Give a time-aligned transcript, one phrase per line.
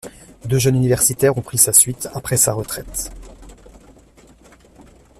[0.45, 3.11] Deux jeunes universitaires ont pris sa suite après sa reraite.